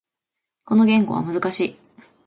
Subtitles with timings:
[0.65, 1.75] この言語は難しい。